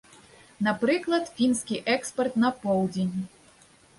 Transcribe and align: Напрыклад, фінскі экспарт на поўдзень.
Напрыклад, 0.67 1.29
фінскі 1.37 1.77
экспарт 1.95 2.39
на 2.45 2.51
поўдзень. 2.63 3.13